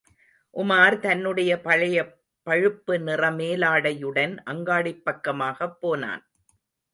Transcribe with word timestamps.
உமார் 0.53 0.95
தன்னுடைய 0.99 1.51
பழைய 1.61 1.97
பழுப்பு 2.47 2.93
நிறமேலாடையுடன் 2.97 4.33
அங்காடிப் 4.45 5.03
பக்கமாகப் 5.05 5.77
போனான். 5.79 6.23